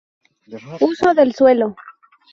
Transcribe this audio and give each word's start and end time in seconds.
Uso 0.79 1.13
del 1.13 1.35
Suelo. 1.35 1.75